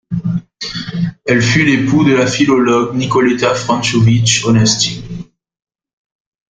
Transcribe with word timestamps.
Elle 1.27 1.43
fut 1.43 1.63
l'époux 1.63 2.03
de 2.03 2.13
la 2.15 2.25
philologue 2.25 2.95
Nicoletta 2.95 3.53
Francovich 3.53 4.43
Onesti. 4.43 5.03